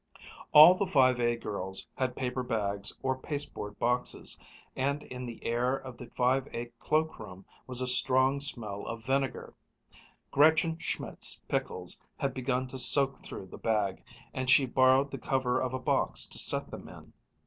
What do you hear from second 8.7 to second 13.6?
of vinegar. Gretchen Schmidt's pickles had begun to soak through the